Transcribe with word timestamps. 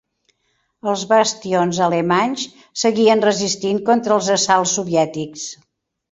Els 0.91 1.01
bastions 1.09 1.81
alemanys 1.87 2.45
seguien 2.83 3.21
resistint 3.25 3.81
contra 3.91 4.15
els 4.17 4.31
assalts 4.37 4.73
soviètics. 4.79 5.45